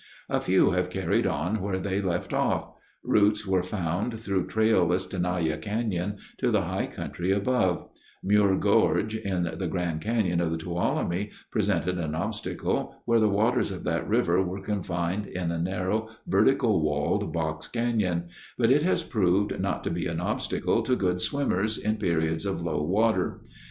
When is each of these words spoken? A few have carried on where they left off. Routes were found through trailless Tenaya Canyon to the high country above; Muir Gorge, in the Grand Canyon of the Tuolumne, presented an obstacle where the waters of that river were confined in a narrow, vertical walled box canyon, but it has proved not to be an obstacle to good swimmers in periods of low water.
A 0.29 0.39
few 0.39 0.71
have 0.71 0.89
carried 0.89 1.27
on 1.27 1.61
where 1.61 1.77
they 1.77 2.01
left 2.01 2.33
off. 2.33 2.73
Routes 3.03 3.45
were 3.45 3.61
found 3.61 4.19
through 4.19 4.47
trailless 4.47 5.05
Tenaya 5.05 5.59
Canyon 5.59 6.17
to 6.39 6.49
the 6.49 6.63
high 6.63 6.87
country 6.87 7.29
above; 7.31 7.87
Muir 8.23 8.55
Gorge, 8.57 9.13
in 9.15 9.43
the 9.43 9.67
Grand 9.67 10.01
Canyon 10.01 10.41
of 10.41 10.49
the 10.49 10.57
Tuolumne, 10.57 11.29
presented 11.51 11.99
an 11.99 12.15
obstacle 12.15 12.95
where 13.05 13.19
the 13.19 13.29
waters 13.29 13.69
of 13.71 13.83
that 13.83 14.09
river 14.09 14.41
were 14.43 14.61
confined 14.63 15.27
in 15.27 15.51
a 15.51 15.59
narrow, 15.61 16.09
vertical 16.25 16.81
walled 16.81 17.31
box 17.31 17.67
canyon, 17.67 18.27
but 18.57 18.71
it 18.71 18.81
has 18.81 19.03
proved 19.03 19.59
not 19.59 19.83
to 19.83 19.91
be 19.91 20.07
an 20.07 20.19
obstacle 20.19 20.81
to 20.81 20.95
good 20.95 21.21
swimmers 21.21 21.77
in 21.77 21.97
periods 21.97 22.47
of 22.47 22.59
low 22.63 22.81
water. 22.83 23.43